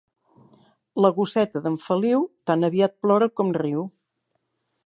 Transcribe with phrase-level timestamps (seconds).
[1.05, 3.89] La gosseta d'en Feliu tan aviat plora com riu.